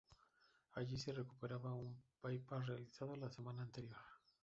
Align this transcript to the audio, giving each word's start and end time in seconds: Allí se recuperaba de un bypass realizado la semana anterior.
Allí 0.73 0.97
se 0.97 1.13
recuperaba 1.13 1.69
de 1.69 1.75
un 1.75 1.95
bypass 2.23 2.65
realizado 2.65 3.15
la 3.17 3.29
semana 3.29 3.61
anterior. 3.61 4.01